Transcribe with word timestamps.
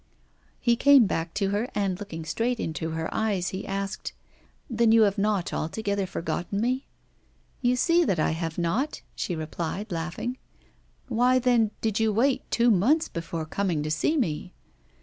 He 0.59 0.75
came 0.75 1.05
back 1.05 1.31
to 1.35 1.49
her, 1.51 1.69
and, 1.75 1.99
looking 1.99 2.25
straight 2.25 2.59
into 2.59 2.89
her 2.89 3.07
eyes, 3.13 3.49
he 3.49 3.67
asked: 3.67 4.13
'Then 4.67 4.91
you 4.91 5.03
have 5.03 5.19
not 5.19 5.53
altogether 5.53 6.07
forgotten 6.07 6.59
me?' 6.59 6.87
'You 7.61 7.75
see 7.75 8.03
that 8.05 8.19
I 8.19 8.31
have 8.31 8.57
not,' 8.57 9.03
she 9.13 9.35
replied, 9.35 9.91
laughing. 9.91 10.39
'Why, 11.07 11.37
then, 11.37 11.69
did 11.81 11.99
you 11.99 12.11
wait 12.11 12.49
two 12.49 12.71
months 12.71 13.09
before 13.09 13.45
coming 13.45 13.83
to 13.83 13.91
see 13.91 14.17
me? 14.17 14.55